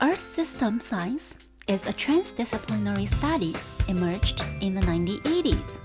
Earth 0.00 0.20
system 0.20 0.78
science 0.78 1.34
is 1.66 1.84
a 1.86 1.92
transdisciplinary 1.92 3.08
study 3.08 3.52
emerged 3.88 4.44
in 4.60 4.72
the 4.72 4.80
1980s, 4.82 5.80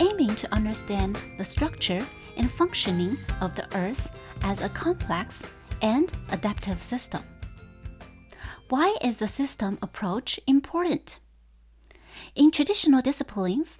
aiming 0.00 0.34
to 0.34 0.52
understand 0.52 1.16
the 1.38 1.44
structure 1.44 2.00
and 2.36 2.50
functioning 2.50 3.16
of 3.40 3.54
the 3.54 3.68
Earth 3.76 4.20
as 4.42 4.62
a 4.62 4.68
complex 4.70 5.48
and 5.80 6.12
adaptive 6.32 6.82
system. 6.82 7.22
Why 8.68 8.96
is 9.00 9.18
the 9.18 9.28
system 9.28 9.78
approach 9.80 10.40
important? 10.48 11.20
In 12.34 12.50
traditional 12.50 13.00
disciplines, 13.00 13.78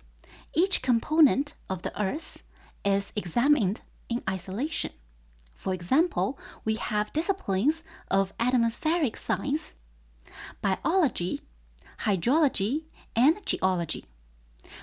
each 0.54 0.80
component 0.80 1.54
of 1.68 1.82
the 1.82 2.00
Earth 2.00 2.44
is 2.84 3.12
examined 3.16 3.80
in 4.08 4.22
isolation. 4.30 4.92
For 5.60 5.74
example, 5.74 6.38
we 6.64 6.76
have 6.76 7.12
disciplines 7.12 7.82
of 8.10 8.32
atmospheric 8.40 9.14
science, 9.18 9.74
biology, 10.62 11.42
hydrology, 12.06 12.84
and 13.14 13.44
geology, 13.44 14.06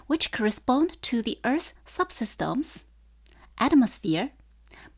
which 0.05 0.31
correspond 0.31 1.01
to 1.01 1.23
the 1.23 1.39
Earth's 1.43 1.73
subsystems 1.87 2.83
atmosphere, 3.57 4.29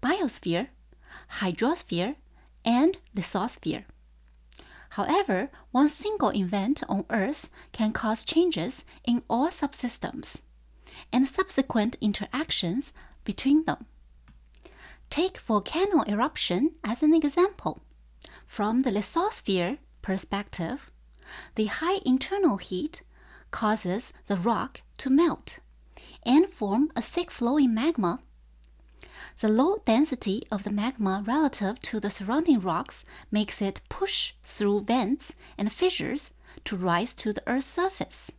biosphere, 0.03 0.67
hydrosphere, 1.39 2.17
and 2.65 2.97
lithosphere. 3.15 3.85
However, 4.89 5.49
one 5.71 5.87
single 5.87 6.35
event 6.35 6.83
on 6.89 7.05
Earth 7.09 7.49
can 7.71 7.93
cause 7.93 8.25
changes 8.25 8.83
in 9.05 9.23
all 9.29 9.47
subsystems 9.47 10.41
and 11.13 11.25
subsequent 11.25 11.95
interactions 12.01 12.91
between 13.23 13.63
them. 13.63 13.85
Take 15.09 15.39
volcano 15.39 16.03
eruption 16.07 16.75
as 16.83 17.01
an 17.01 17.13
example. 17.13 17.81
From 18.45 18.81
the 18.81 18.91
lithosphere 18.91 19.79
perspective, 20.01 20.91
the 21.55 21.65
high 21.65 21.99
internal 22.05 22.57
heat 22.57 23.01
causes 23.51 24.13
the 24.27 24.37
rock 24.37 24.81
to 24.97 25.09
melt 25.09 25.59
and 26.23 26.47
form 26.47 26.91
a 26.95 27.01
thick 27.01 27.31
flowing 27.31 27.73
magma. 27.73 28.19
The 29.39 29.49
low 29.49 29.77
density 29.85 30.43
of 30.51 30.63
the 30.63 30.71
magma 30.71 31.23
relative 31.25 31.79
to 31.81 31.99
the 31.99 32.09
surrounding 32.09 32.59
rocks 32.59 33.05
makes 33.31 33.61
it 33.61 33.81
push 33.89 34.33
through 34.43 34.81
vents 34.81 35.33
and 35.57 35.71
fissures 35.71 36.33
to 36.65 36.75
rise 36.75 37.13
to 37.15 37.33
the 37.33 37.43
Earth's 37.47 37.65
surface. 37.65 38.31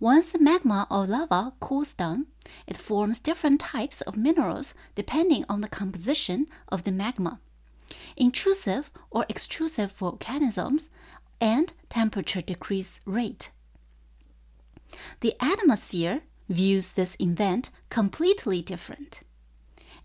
Once 0.00 0.30
the 0.30 0.38
magma 0.38 0.86
or 0.90 1.06
lava 1.06 1.52
cools 1.60 1.92
down, 1.92 2.26
it 2.66 2.76
forms 2.76 3.18
different 3.18 3.60
types 3.60 4.00
of 4.02 4.16
minerals 4.16 4.74
depending 4.94 5.44
on 5.48 5.60
the 5.60 5.68
composition 5.68 6.46
of 6.68 6.84
the 6.84 6.92
magma, 6.92 7.40
intrusive 8.16 8.90
or 9.10 9.24
extrusive 9.28 9.92
volcanisms, 9.96 10.88
and 11.40 11.72
temperature 11.88 12.40
decrease 12.40 13.00
rate. 13.04 13.50
The 15.20 15.34
atmosphere 15.40 16.22
views 16.48 16.92
this 16.92 17.16
event 17.20 17.70
completely 17.90 18.62
different. 18.62 19.22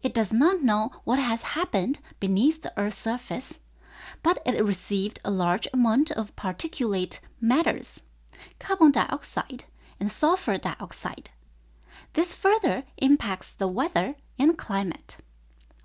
It 0.02 0.14
does 0.14 0.34
not 0.34 0.64
know 0.64 0.92
what 1.04 1.20
has 1.20 1.54
happened 1.54 2.00
beneath 2.20 2.64
the 2.64 2.74
Earth's 2.76 2.98
surface, 2.98 3.60
but 4.24 4.40
it 4.46 4.64
received 4.64 5.20
a 5.24 5.32
large 5.32 5.68
amount 5.74 6.12
of 6.12 6.36
particulate 6.36 7.20
matters, 7.40 8.02
carbon 8.60 8.92
dioxide, 8.92 9.66
and 10.00 10.12
sulfur 10.12 10.58
dioxide. 10.58 11.30
This 12.14 12.34
further 12.34 12.84
impacts 12.98 13.52
the 13.52 13.68
weather 13.68 14.16
and 14.38 14.58
climate. 14.58 15.18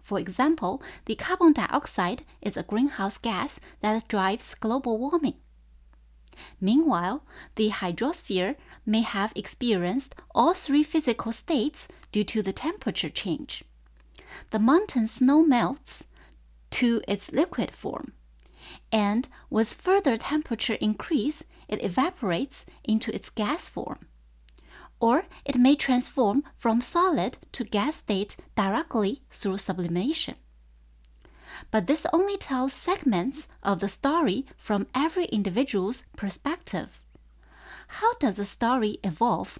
For 0.02 0.18
example, 0.18 0.82
the 1.06 1.16
carbon 1.16 1.52
dioxide 1.52 2.24
is 2.40 2.56
a 2.56 2.62
greenhouse 2.62 3.18
gas 3.18 3.60
that 3.80 4.08
drives 4.08 4.54
global 4.54 4.98
warming. 4.98 5.34
Meanwhile, 6.60 7.24
the 7.54 7.70
hydrosphere 7.70 8.56
may 8.84 9.00
have 9.00 9.32
experienced 9.34 10.14
all 10.34 10.54
three 10.54 10.82
physical 10.82 11.32
states 11.32 11.88
due 12.12 12.24
to 12.24 12.42
the 12.42 12.52
temperature 12.52 13.10
change. 13.10 13.64
The 14.50 14.58
mountain 14.58 15.06
snow 15.06 15.42
melts 15.42 16.04
to 16.70 17.02
its 17.08 17.32
liquid 17.32 17.70
form, 17.72 18.12
and 18.92 19.28
with 19.50 19.74
further 19.74 20.16
temperature 20.16 20.74
increase, 20.74 21.42
it 21.68 21.82
evaporates 21.82 22.64
into 22.84 23.14
its 23.14 23.30
gas 23.30 23.68
form. 23.68 24.06
Or 25.00 25.24
it 25.44 25.56
may 25.56 25.76
transform 25.76 26.44
from 26.54 26.80
solid 26.80 27.38
to 27.52 27.64
gas 27.64 27.96
state 27.96 28.36
directly 28.54 29.22
through 29.30 29.58
sublimation. 29.58 30.36
But 31.70 31.86
this 31.86 32.06
only 32.12 32.36
tells 32.36 32.72
segments 32.72 33.48
of 33.62 33.80
the 33.80 33.88
story 33.88 34.46
from 34.56 34.86
every 34.94 35.26
individual's 35.26 36.04
perspective. 36.16 37.00
How 37.88 38.14
does 38.14 38.36
the 38.36 38.44
story 38.44 38.98
evolve? 39.04 39.58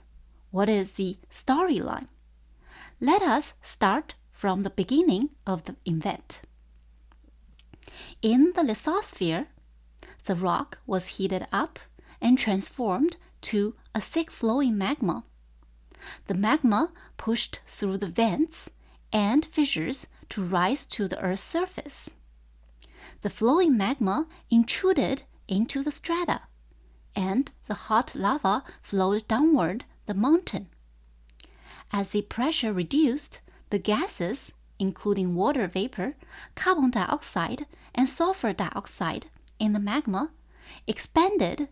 What 0.50 0.68
is 0.68 0.92
the 0.92 1.16
storyline? 1.30 2.08
Let 3.00 3.22
us 3.22 3.54
start 3.62 4.14
from 4.30 4.62
the 4.62 4.70
beginning 4.70 5.30
of 5.46 5.64
the 5.64 5.76
event. 5.84 6.40
In 8.22 8.52
the 8.54 8.62
lithosphere, 8.62 9.46
the 10.24 10.34
rock 10.34 10.78
was 10.86 11.16
heated 11.16 11.46
up 11.52 11.78
and 12.20 12.38
transformed 12.38 13.16
to 13.42 13.74
a 13.94 14.00
thick 14.00 14.30
flowing 14.30 14.76
magma. 14.76 15.24
The 16.26 16.34
magma 16.34 16.92
pushed 17.16 17.60
through 17.66 17.98
the 17.98 18.06
vents 18.06 18.70
and 19.12 19.44
fissures 19.44 20.06
to 20.30 20.44
rise 20.44 20.84
to 20.84 21.08
the 21.08 21.20
Earth's 21.20 21.42
surface. 21.42 22.10
The 23.22 23.30
flowing 23.30 23.76
magma 23.76 24.26
intruded 24.50 25.22
into 25.48 25.82
the 25.82 25.90
strata, 25.90 26.42
and 27.14 27.50
the 27.66 27.74
hot 27.74 28.14
lava 28.14 28.62
flowed 28.82 29.26
downward 29.26 29.84
the 30.06 30.14
mountain. 30.14 30.68
As 31.92 32.10
the 32.10 32.22
pressure 32.22 32.72
reduced, 32.72 33.40
the 33.70 33.78
gases, 33.78 34.52
including 34.78 35.34
water 35.34 35.66
vapor, 35.66 36.14
carbon 36.54 36.90
dioxide, 36.90 37.66
and 37.94 38.08
sulfur 38.08 38.52
dioxide 38.52 39.26
in 39.58 39.72
the 39.72 39.80
magma, 39.80 40.30
expanded 40.86 41.68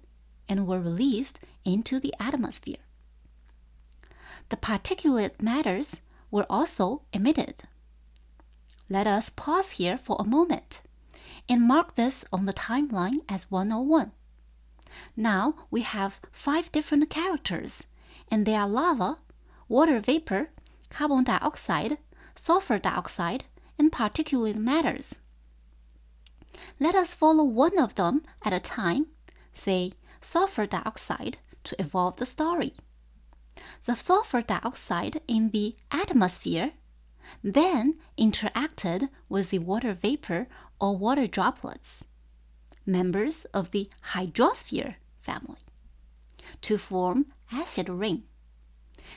and 0.49 0.67
were 0.67 0.81
released 0.81 1.41
into 1.65 1.99
the 1.99 2.15
atmosphere. 2.21 2.77
The 4.51 4.57
particulate 4.57 5.41
matters 5.41 6.01
were 6.31 6.47
also 6.51 7.03
emitted. 7.13 7.63
Let 8.89 9.07
us 9.07 9.31
pause 9.31 9.73
here 9.73 9.97
for 9.97 10.17
a 10.19 10.25
moment 10.25 10.83
and 11.49 11.63
mark 11.63 11.95
this 11.95 12.25
on 12.33 12.47
the 12.47 12.53
timeline 12.53 13.19
as 13.29 13.51
101. 13.51 14.13
Now 15.17 15.55
we 15.71 15.83
have 15.83 16.21
five 16.31 16.71
different 16.73 17.11
characters, 17.11 17.85
and 18.31 18.47
they 18.47 18.55
are 18.55 18.69
lava, 18.69 19.19
water 19.69 20.01
vapor, 20.01 20.51
carbon 20.91 21.25
dioxide, 21.25 21.99
sulfur 22.35 22.79
dioxide, 22.79 23.45
and 23.79 23.91
particulate 23.91 24.57
matters. 24.57 25.17
Let 26.79 26.95
us 26.95 27.15
follow 27.15 27.45
one 27.45 27.79
of 27.79 27.97
them 27.97 28.23
at 28.45 28.53
a 28.53 28.61
time, 28.61 29.07
say 29.53 29.93
sulfur 30.25 30.67
dioxide, 30.67 31.39
to 31.65 31.81
evolve 31.81 32.17
the 32.17 32.27
story. 32.27 32.75
The 33.85 33.95
sulfur 33.95 34.43
dioxide 34.43 35.21
in 35.29 35.51
the 35.51 35.77
atmosphere 35.91 36.73
then 37.43 37.97
interacted 38.19 39.09
with 39.29 39.51
the 39.51 39.59
water 39.59 39.93
vapor 39.95 40.47
or 40.81 40.97
water 40.97 41.27
droplets, 41.27 42.05
members 42.85 43.45
of 43.47 43.71
the 43.71 43.89
hydrosphere 44.13 44.97
family, 45.19 45.59
to 46.63 46.77
form 46.77 47.27
acid 47.53 47.89
rain. 47.89 48.25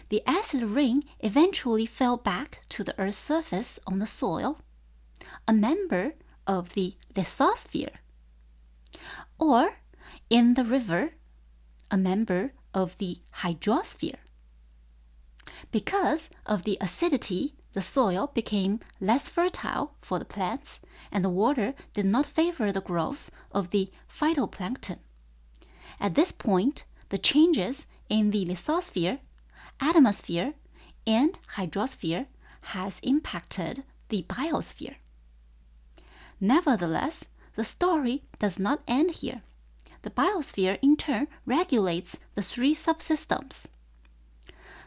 The 0.09 0.23
acid 0.27 0.63
rain 0.63 1.03
eventually 1.19 1.85
fell 1.85 2.17
back 2.17 2.59
to 2.69 2.83
the 2.83 2.97
Earth's 2.99 3.17
surface 3.17 3.79
on 3.87 3.99
the 3.99 4.07
soil, 4.07 4.59
a 5.47 5.53
member 5.53 6.13
of 6.45 6.73
the 6.73 6.95
lithosphere, 7.15 7.95
or 9.39 9.77
in 10.29 10.53
the 10.55 10.63
river, 10.63 11.11
a 11.89 11.97
member 11.97 12.53
of 12.73 12.97
the 12.97 13.17
hydrosphere. 13.41 14.19
Because 15.71 16.29
of 16.45 16.63
the 16.63 16.77
acidity, 16.81 17.55
the 17.73 17.81
soil 17.81 18.31
became 18.33 18.79
less 18.99 19.29
fertile 19.29 19.93
for 20.01 20.19
the 20.19 20.25
plants, 20.25 20.79
and 21.11 21.23
the 21.23 21.29
water 21.29 21.73
did 21.93 22.05
not 22.05 22.25
favor 22.25 22.71
the 22.71 22.81
growth 22.81 23.29
of 23.51 23.69
the 23.69 23.91
phytoplankton. 24.09 24.97
At 25.99 26.15
this 26.15 26.31
point, 26.31 26.83
the 27.09 27.17
changes 27.17 27.85
in 28.09 28.31
the 28.31 28.45
lithosphere, 28.45 29.19
atmosphere, 29.79 30.53
and 31.05 31.37
hydrosphere 31.55 32.25
has 32.73 32.99
impacted 33.01 33.83
the 34.09 34.23
biosphere. 34.23 34.95
Nevertheless, 36.39 37.25
the 37.55 37.63
story 37.63 38.23
does 38.39 38.59
not 38.59 38.81
end 38.87 39.11
here. 39.11 39.41
The 40.07 40.23
biosphere 40.23 40.79
in 40.81 40.95
turn 40.95 41.27
regulates 41.45 42.17
the 42.35 42.41
three 42.41 42.73
subsystems. 42.73 43.65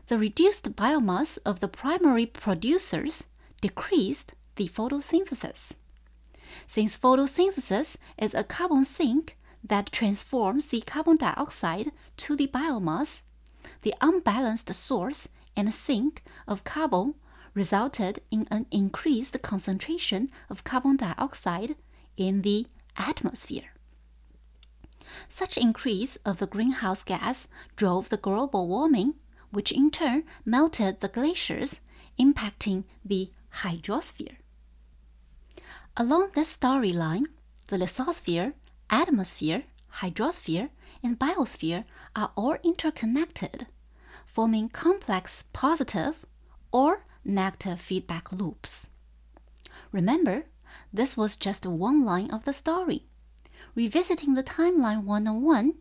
The 0.06 0.16
reduced 0.16 0.74
biomass 0.74 1.36
of 1.44 1.60
the 1.60 1.68
primary 1.68 2.24
producers 2.24 3.26
decreased 3.60 4.32
the 4.56 4.68
photosynthesis. 4.68 5.72
Since 6.66 6.96
photosynthesis 6.96 7.98
is 8.16 8.32
a 8.32 8.44
carbon 8.44 8.82
sink 8.82 9.36
that 9.62 9.92
transforms 9.92 10.64
the 10.64 10.80
carbon 10.80 11.16
dioxide 11.16 11.92
to 12.16 12.34
the 12.34 12.46
biomass, 12.46 13.20
the 13.82 13.92
unbalanced 14.00 14.74
source 14.74 15.28
and 15.54 15.74
sink 15.74 16.24
of 16.48 16.64
carbon 16.64 17.14
resulted 17.52 18.20
in 18.30 18.48
an 18.50 18.64
increased 18.70 19.42
concentration 19.42 20.30
of 20.48 20.64
carbon 20.64 20.96
dioxide 20.96 21.76
in 22.16 22.40
the 22.40 22.66
atmosphere. 22.96 23.74
Such 25.28 25.56
increase 25.56 26.16
of 26.24 26.38
the 26.38 26.46
greenhouse 26.46 27.02
gas 27.02 27.48
drove 27.76 28.08
the 28.08 28.16
global 28.16 28.68
warming, 28.68 29.14
which 29.50 29.72
in 29.72 29.90
turn 29.90 30.24
melted 30.44 31.00
the 31.00 31.08
glaciers, 31.08 31.80
impacting 32.18 32.84
the 33.04 33.30
hydrosphere. 33.62 34.36
Along 35.96 36.30
this 36.34 36.56
storyline, 36.56 37.24
the 37.66 37.76
lithosphere, 37.76 38.54
atmosphere, 38.88 39.64
hydrosphere, 39.96 40.70
and 41.02 41.18
biosphere 41.18 41.84
are 42.14 42.30
all 42.36 42.56
interconnected, 42.62 43.66
forming 44.24 44.68
complex 44.68 45.44
positive 45.52 46.24
or 46.72 47.04
negative 47.24 47.80
feedback 47.80 48.32
loops. 48.32 48.88
Remember, 49.92 50.44
this 50.92 51.16
was 51.16 51.36
just 51.36 51.66
one 51.66 52.04
line 52.04 52.30
of 52.30 52.44
the 52.44 52.52
story. 52.52 53.06
Revisiting 53.74 54.34
the 54.34 54.42
timeline 54.42 55.04
one 55.04 55.28
on 55.28 55.42
one, 55.42 55.74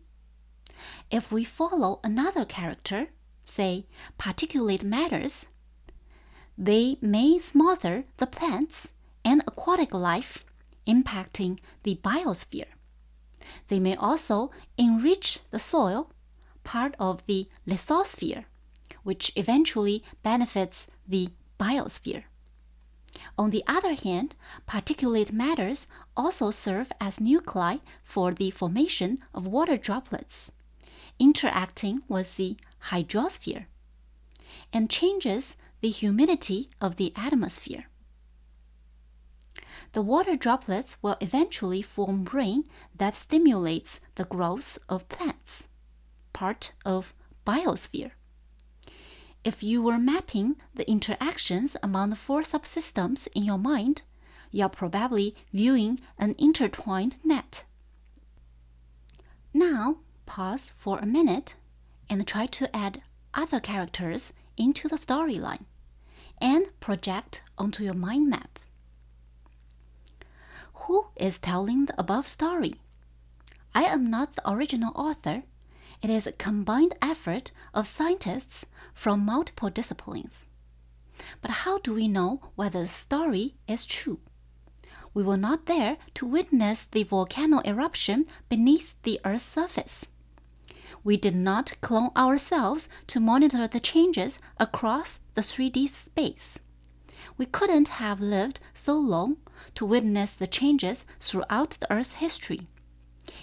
if 1.10 1.32
we 1.32 1.44
follow 1.44 2.00
another 2.04 2.44
character, 2.44 3.08
say 3.44 3.86
particulate 4.18 4.84
matters, 4.84 5.46
they 6.56 6.96
may 7.00 7.38
smother 7.38 8.04
the 8.18 8.26
plants 8.26 8.88
and 9.24 9.42
aquatic 9.46 9.92
life, 9.92 10.44
impacting 10.86 11.58
the 11.82 11.96
biosphere. 11.96 12.68
They 13.68 13.80
may 13.80 13.96
also 13.96 14.50
enrich 14.76 15.40
the 15.50 15.58
soil, 15.58 16.10
part 16.64 16.94
of 16.98 17.24
the 17.26 17.48
lithosphere, 17.66 18.44
which 19.02 19.32
eventually 19.36 20.04
benefits 20.22 20.86
the 21.08 21.28
biosphere. 21.58 22.24
On 23.36 23.50
the 23.50 23.64
other 23.66 23.94
hand, 23.94 24.34
particulate 24.68 25.32
matters 25.32 25.86
also 26.16 26.50
serve 26.50 26.92
as 27.00 27.20
nuclei 27.20 27.78
for 28.02 28.32
the 28.32 28.50
formation 28.50 29.18
of 29.34 29.46
water 29.46 29.76
droplets, 29.76 30.52
interacting 31.18 32.02
with 32.08 32.36
the 32.36 32.56
hydrosphere, 32.90 33.66
and 34.72 34.90
changes 34.90 35.56
the 35.80 35.90
humidity 35.90 36.68
of 36.80 36.96
the 36.96 37.12
atmosphere. 37.16 37.86
The 39.92 40.02
water 40.02 40.36
droplets 40.36 41.02
will 41.02 41.16
eventually 41.20 41.82
form 41.82 42.24
rain 42.32 42.64
that 42.96 43.16
stimulates 43.16 44.00
the 44.14 44.24
growth 44.24 44.78
of 44.88 45.08
plants, 45.08 45.66
part 46.32 46.72
of 46.84 47.12
biosphere. 47.44 48.12
If 49.42 49.62
you 49.62 49.82
were 49.82 49.98
mapping 49.98 50.56
the 50.74 50.88
interactions 50.88 51.76
among 51.82 52.10
the 52.10 52.16
four 52.16 52.42
subsystems 52.42 53.26
in 53.34 53.44
your 53.44 53.58
mind, 53.58 54.02
you 54.50 54.64
are 54.64 54.68
probably 54.68 55.34
viewing 55.52 56.00
an 56.18 56.34
intertwined 56.38 57.16
net. 57.24 57.64
Now, 59.54 59.96
pause 60.26 60.72
for 60.76 60.98
a 60.98 61.06
minute 61.06 61.54
and 62.08 62.26
try 62.26 62.46
to 62.46 62.76
add 62.76 63.02
other 63.32 63.60
characters 63.60 64.32
into 64.56 64.88
the 64.88 64.96
storyline 64.96 65.64
and 66.38 66.66
project 66.80 67.42
onto 67.56 67.82
your 67.82 67.94
mind 67.94 68.28
map. 68.28 68.58
Who 70.84 71.06
is 71.16 71.38
telling 71.38 71.86
the 71.86 71.98
above 71.98 72.26
story? 72.26 72.74
I 73.74 73.84
am 73.84 74.10
not 74.10 74.34
the 74.34 74.50
original 74.50 74.92
author. 74.94 75.44
It 76.02 76.10
is 76.10 76.26
a 76.26 76.32
combined 76.32 76.94
effort 77.02 77.52
of 77.74 77.86
scientists 77.86 78.64
from 78.94 79.24
multiple 79.24 79.70
disciplines. 79.70 80.46
But 81.42 81.50
how 81.50 81.78
do 81.78 81.92
we 81.92 82.08
know 82.08 82.40
whether 82.56 82.80
the 82.80 82.86
story 82.86 83.54
is 83.68 83.84
true? 83.84 84.20
We 85.12 85.22
were 85.22 85.36
not 85.36 85.66
there 85.66 85.98
to 86.14 86.26
witness 86.26 86.84
the 86.84 87.02
volcano 87.02 87.60
eruption 87.64 88.26
beneath 88.48 88.94
the 89.02 89.20
Earth's 89.24 89.44
surface. 89.44 90.06
We 91.02 91.16
did 91.16 91.34
not 91.34 91.72
clone 91.80 92.10
ourselves 92.16 92.88
to 93.08 93.20
monitor 93.20 93.66
the 93.66 93.80
changes 93.80 94.38
across 94.58 95.20
the 95.34 95.42
3D 95.42 95.88
space. 95.88 96.58
We 97.36 97.46
couldn't 97.46 97.88
have 97.88 98.20
lived 98.20 98.60
so 98.72 98.94
long 98.96 99.38
to 99.74 99.84
witness 99.84 100.32
the 100.32 100.46
changes 100.46 101.04
throughout 101.20 101.76
the 101.80 101.92
Earth's 101.92 102.14
history. 102.14 102.68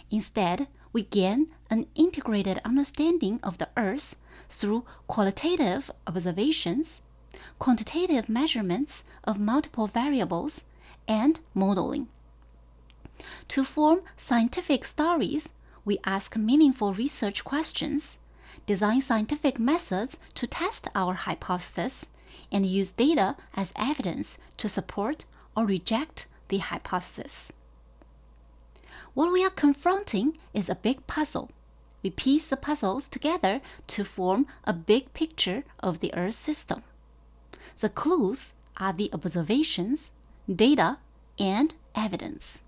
Instead, 0.10 0.68
we 0.98 1.04
gain 1.04 1.46
an 1.70 1.86
integrated 1.94 2.60
understanding 2.66 3.40
of 3.44 3.60
the 3.60 3.70
Earth 3.78 4.16
through 4.50 4.84
qualitative 5.06 5.92
observations, 6.08 7.02
quantitative 7.60 8.28
measurements 8.28 9.04
of 9.24 9.38
multiple 9.40 9.86
variables, 9.86 10.64
and 11.08 11.40
modeling. 11.54 12.08
To 13.50 13.64
form 13.64 14.02
scientific 14.16 14.86
stories, 14.86 15.50
we 15.86 16.00
ask 16.04 16.36
meaningful 16.36 16.96
research 16.96 17.44
questions, 17.44 18.18
design 18.66 19.00
scientific 19.00 19.60
methods 19.60 20.18
to 20.34 20.48
test 20.48 20.88
our 20.96 21.14
hypothesis, 21.14 22.08
and 22.52 22.66
use 22.66 22.90
data 22.90 23.36
as 23.54 23.72
evidence 23.76 24.40
to 24.58 24.68
support 24.68 25.26
or 25.56 25.64
reject 25.64 26.26
the 26.48 26.58
hypothesis. 26.58 27.52
What 29.18 29.34
we 29.34 29.44
are 29.44 29.50
confronting 29.50 30.38
is 30.54 30.70
a 30.70 30.76
big 30.76 31.08
puzzle 31.08 31.50
we 32.04 32.12
piece 32.12 32.48
the 32.50 32.56
puzzles 32.56 33.08
together 33.08 33.62
to 33.88 34.04
form 34.04 34.46
a 34.64 34.74
big 34.74 35.12
picture 35.16 35.64
of 35.80 36.02
the 36.02 36.14
Earth 36.14 36.36
system. 36.36 36.84
The 37.80 37.90
clues 37.90 38.54
are 38.78 38.94
the 38.94 39.10
observations, 39.12 40.12
data, 40.48 41.00
and 41.40 41.74
evidence. 41.96 42.62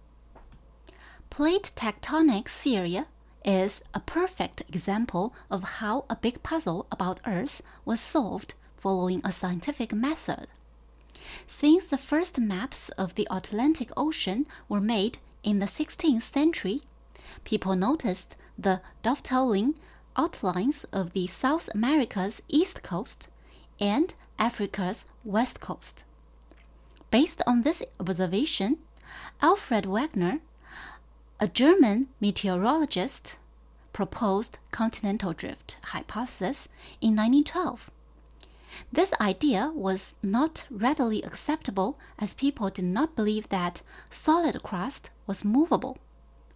Plate 1.29 1.71
tectonic 1.75 2.49
theory 2.49 3.03
is 3.45 3.81
a 3.93 3.99
perfect 3.99 4.61
example 4.67 5.35
of 5.51 5.77
how 5.77 6.05
a 6.09 6.15
big 6.15 6.41
puzzle 6.41 6.87
about 6.91 7.21
Earth 7.27 7.61
was 7.85 7.99
solved 7.99 8.55
following 8.75 9.21
a 9.23 9.31
scientific 9.31 9.93
method. 9.93 10.47
Since 11.45 11.85
the 11.85 11.99
first 11.99 12.39
maps 12.39 12.89
of 12.97 13.13
the 13.13 13.27
Atlantic 13.29 13.91
Ocean 13.95 14.47
were 14.67 14.81
made 14.81 15.19
in 15.43 15.59
the 15.59 15.65
16th 15.65 16.21
century, 16.21 16.81
people 17.43 17.75
noticed 17.75 18.35
the 18.57 18.81
dovetailing 19.03 19.75
outlines 20.15 20.85
of 20.91 21.13
the 21.13 21.27
South 21.27 21.69
America's 21.73 22.41
east 22.47 22.83
coast 22.83 23.27
and 23.79 24.13
Africa's 24.37 25.05
west 25.23 25.59
coast. 25.59 26.03
Based 27.11 27.41
on 27.47 27.61
this 27.61 27.81
observation, 27.99 28.77
Alfred 29.41 29.85
Wegener, 29.85 30.41
a 31.39 31.47
German 31.47 32.09
meteorologist, 32.19 33.37
proposed 33.93 34.57
continental 34.71 35.33
drift 35.33 35.77
hypothesis 35.83 36.69
in 37.01 37.15
1912. 37.15 37.89
This 38.91 39.13
idea 39.19 39.71
was 39.73 40.15
not 40.21 40.65
readily 40.69 41.21
acceptable 41.23 41.97
as 42.17 42.33
people 42.33 42.69
did 42.69 42.85
not 42.85 43.15
believe 43.15 43.49
that 43.49 43.81
solid 44.09 44.61
crust 44.63 45.09
was 45.27 45.45
movable. 45.45 45.97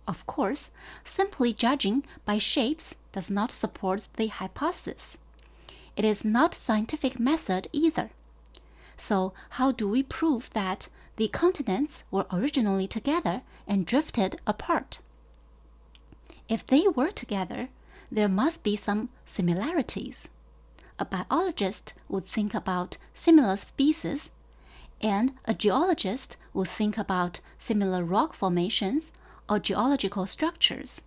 Of 0.07 0.25
course, 0.27 0.71
simply 1.03 1.53
judging 1.53 2.03
by 2.25 2.37
shapes 2.37 2.95
does 3.11 3.31
not 3.31 3.51
support 3.51 4.09
the 4.17 4.27
hypothesis. 4.27 5.17
It 5.95 6.05
is 6.05 6.25
not 6.25 6.55
scientific 6.55 7.19
method 7.19 7.67
either. 7.71 8.09
So, 8.97 9.33
how 9.51 9.71
do 9.71 9.87
we 9.87 10.03
prove 10.03 10.49
that 10.53 10.87
the 11.15 11.27
continents 11.27 12.03
were 12.11 12.25
originally 12.31 12.87
together 12.87 13.41
and 13.67 13.85
drifted 13.85 14.39
apart? 14.45 14.99
If 16.49 16.65
they 16.67 16.87
were 16.87 17.11
together, 17.11 17.69
there 18.11 18.27
must 18.29 18.63
be 18.63 18.75
some 18.75 19.09
similarities. 19.25 20.29
A 20.99 21.05
biologist 21.05 21.93
would 22.07 22.25
think 22.25 22.53
about 22.53 22.97
similar 23.13 23.55
species, 23.55 24.29
and 25.01 25.33
a 25.45 25.53
geologist 25.53 26.37
would 26.53 26.67
think 26.67 26.97
about 26.97 27.39
similar 27.57 28.03
rock 28.03 28.33
formations 28.33 29.11
or 29.49 29.59
geological 29.59 30.25
structures. 30.25 31.01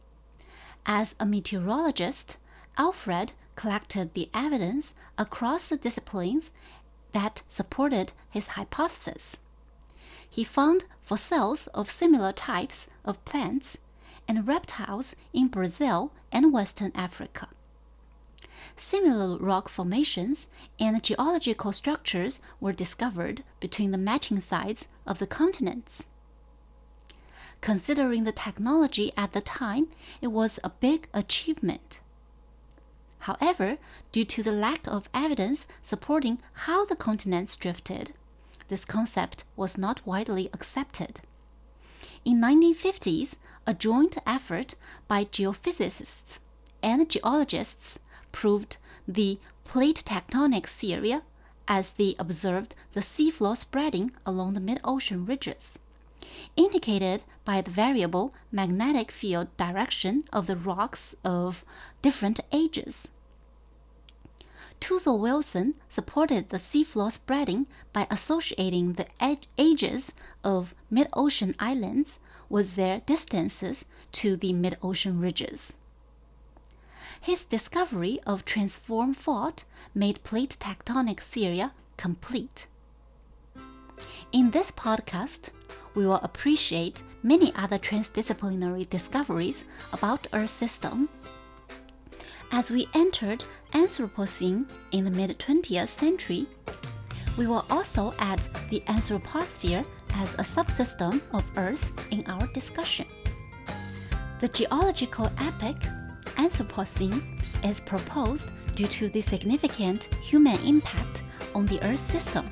As 0.85 1.15
a 1.19 1.27
meteorologist, 1.27 2.37
Alfred 2.77 3.33
collected 3.55 4.15
the 4.15 4.29
evidence 4.35 4.95
across 5.17 5.69
the 5.69 5.77
disciplines 5.77 6.51
that 7.13 7.43
supported 7.49 8.13
his 8.31 8.49
hypothesis. 8.49 9.37
He 10.29 10.45
found 10.45 10.85
fossils 11.01 11.67
of 11.69 11.91
similar 11.91 12.33
types 12.33 12.89
of 13.05 13.25
plants 13.25 13.79
and 14.29 14.47
reptiles 14.47 15.17
in 15.33 15.49
Brazil 15.49 16.13
and 16.31 16.53
Western 16.53 16.93
Africa. 16.95 17.49
Similar 18.75 19.39
rock 19.39 19.69
formations 19.69 20.49
and 20.81 21.03
geological 21.03 21.73
structures 21.73 22.41
were 22.61 22.73
discovered 22.73 23.45
between 23.61 23.93
the 23.93 23.99
matching 23.99 24.41
sides 24.41 24.87
of 25.07 25.19
the 25.19 25.27
continents. 25.27 26.05
Considering 27.61 28.25
the 28.25 28.33
technology 28.33 29.13
at 29.17 29.33
the 29.33 29.41
time, 29.41 29.89
it 30.21 30.29
was 30.29 30.59
a 30.63 30.71
big 30.71 31.09
achievement. 31.15 32.01
However, 33.21 33.79
due 34.13 34.25
to 34.25 34.43
the 34.43 34.53
lack 34.53 34.87
of 34.87 35.09
evidence 35.13 35.67
supporting 35.83 36.39
how 36.53 36.85
the 36.85 36.97
continents 36.97 37.57
drifted, 37.57 38.13
this 38.69 38.85
concept 38.85 39.45
was 39.57 39.79
not 39.79 40.07
widely 40.07 40.49
accepted. 40.53 41.21
In 42.25 42.41
1950s, 42.41 43.35
a 43.67 43.75
joint 43.75 44.19
effort 44.27 44.75
by 45.09 45.25
geophysicists 45.25 46.39
and 46.83 47.09
geologists 47.09 47.99
proved 48.37 48.77
the 49.09 49.39
plate 49.65 50.03
tectonic 50.05 50.67
theory 50.67 51.15
as 51.67 51.91
they 51.93 52.15
observed 52.19 52.75
the 52.93 53.01
seafloor 53.01 53.57
spreading 53.57 54.13
along 54.27 54.53
the 54.53 54.61
mid-ocean 54.61 55.25
ridges, 55.25 55.79
indicated 56.55 57.23
by 57.47 57.63
the 57.63 57.71
variable 57.71 58.35
magnetic 58.53 59.11
field 59.11 59.49
direction 59.57 60.23
of 60.35 60.47
the 60.47 60.57
rocks 60.57 61.15
of 61.25 61.65
different 62.03 62.39
ages. 62.53 63.09
Tuzo 64.83 65.19
Wilson 65.19 65.75
supported 65.89 66.51
the 66.51 66.59
seafloor 66.59 67.11
spreading 67.11 67.67
by 67.95 68.07
associating 68.11 68.93
the 68.93 69.07
ages 69.57 70.13
of 70.45 70.75
mid-ocean 70.91 71.55
islands 71.59 72.19
with 72.51 72.77
their 72.77 73.01
distances 73.07 73.87
to 74.13 74.37
the 74.37 74.53
mid-ocean 74.53 75.19
ridges. 75.21 75.73
His 77.21 77.45
discovery 77.45 78.21
of 78.27 78.45
transform 78.45 79.15
fault 79.15 79.65
made 79.95 80.23
plate 80.25 80.57
tectonic 80.61 81.21
theory 81.21 81.65
complete. 81.97 82.67
In 84.33 84.51
this 84.51 84.71
podcast, 84.71 85.51
we 85.95 86.07
will 86.07 86.21
appreciate 86.23 87.03
many 87.23 87.55
other 87.55 87.79
transdisciplinary 87.79 88.89
discoveries 88.91 89.65
about 89.93 90.27
Earth 90.33 90.51
system. 90.51 91.09
As 92.53 92.71
we 92.71 92.87
entered 92.95 93.45
Anthropocene 93.73 94.71
in 94.93 95.05
the 95.05 95.11
mid 95.11 95.39
20th 95.39 95.89
century, 95.89 96.47
we 97.37 97.47
will 97.47 97.65
also 97.71 98.15
add 98.19 98.41
the 98.71 98.81
anthroposphere 98.89 99.87
as 100.15 100.35
a 100.35 100.43
subsystem 100.43 101.21
of 101.33 101.45
Earth 101.57 101.93
in 102.13 102.25
our 102.27 102.47
discussion. 102.53 103.07
The 104.41 104.49
geological 104.49 105.31
epoch 105.39 105.83
Anthropocene 106.37 107.23
is 107.65 107.81
proposed 107.81 108.51
due 108.75 108.87
to 108.87 109.09
the 109.09 109.21
significant 109.21 110.05
human 110.23 110.59
impact 110.67 111.23
on 111.55 111.67
the 111.67 111.83
Earth 111.83 111.99
system. 111.99 112.49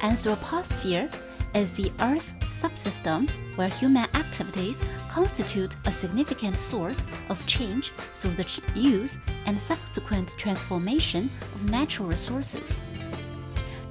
Anthroposphere 0.00 1.12
is 1.54 1.70
the 1.70 1.90
Earth's 2.00 2.32
subsystem 2.50 3.30
where 3.56 3.68
human 3.68 4.04
activities 4.14 4.82
constitute 5.08 5.76
a 5.86 5.92
significant 5.92 6.54
source 6.54 7.02
of 7.30 7.46
change 7.46 7.90
through 7.90 8.32
the 8.32 8.60
use 8.74 9.18
and 9.46 9.58
subsequent 9.60 10.34
transformation 10.36 11.24
of 11.54 11.70
natural 11.70 12.08
resources. 12.08 12.80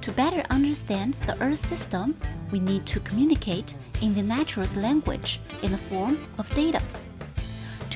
To 0.02 0.12
better 0.12 0.42
understand 0.50 1.14
the 1.26 1.40
Earth 1.42 1.66
system, 1.66 2.14
we 2.52 2.60
need 2.60 2.86
to 2.86 3.00
communicate 3.00 3.74
in 4.02 4.14
the 4.14 4.22
natural's 4.22 4.76
language 4.76 5.40
in 5.62 5.72
the 5.72 5.78
form 5.78 6.16
of 6.38 6.48
data. 6.54 6.80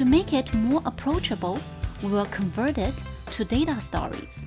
To 0.01 0.07
make 0.07 0.33
it 0.33 0.55
more 0.55 0.81
approachable, 0.87 1.59
we 2.03 2.09
will 2.09 2.25
convert 2.25 2.79
it 2.79 2.95
to 3.33 3.45
data 3.45 3.79
stories. 3.83 4.47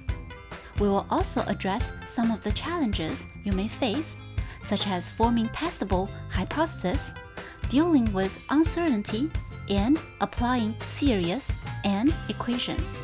We 0.79 0.88
will 0.88 1.05
also 1.12 1.43
address 1.45 1.93
some 2.07 2.31
of 2.31 2.41
the 2.41 2.51
challenges 2.53 3.27
you 3.43 3.51
may 3.51 3.67
face, 3.67 4.15
such 4.63 4.88
as 4.88 5.12
forming 5.12 5.45
testable 5.50 6.10
hypotheses, 6.31 7.13
dealing 7.69 8.12
with 8.13 8.43
uncertainty, 8.50 9.29
and 9.69 10.01
applying 10.22 10.74
theories 10.98 11.51
and 11.83 12.12
equations. 12.29 13.00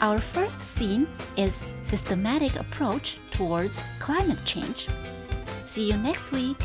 Our 0.00 0.20
first 0.20 0.58
theme 0.58 1.08
is 1.36 1.60
systematic 1.82 2.54
approach 2.54 3.18
towards 3.32 3.82
climate 3.98 4.44
change. 4.44 4.86
See 5.66 5.90
you 5.90 5.96
next 5.96 6.30
week. 6.30 6.56